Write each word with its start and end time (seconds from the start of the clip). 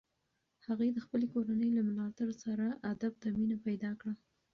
هغې 0.67 0.87
د 0.93 0.97
خپلې 1.05 1.25
کورنۍ 1.33 1.69
له 1.77 1.81
ملاتړ 1.87 2.27
سره 2.43 2.65
ادب 2.91 3.13
ته 3.21 3.27
مینه 3.37 3.57
پیدا 3.67 3.91
کړه. 3.99 4.13